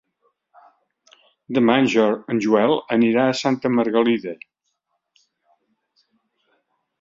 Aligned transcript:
Demà 1.57 1.75
en 1.81 2.39
Joel 2.45 2.73
irà 3.09 3.27
a 3.27 3.35
Santa 3.41 3.71
Margalida. 3.75 4.35